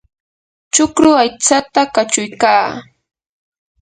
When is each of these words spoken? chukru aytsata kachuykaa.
chukru 0.73 1.09
aytsata 1.23 1.81
kachuykaa. 1.93 2.67